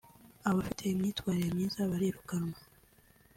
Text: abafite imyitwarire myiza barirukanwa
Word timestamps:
abafite 0.49 0.81
imyitwarire 0.85 1.49
myiza 1.55 1.89
barirukanwa 1.91 2.57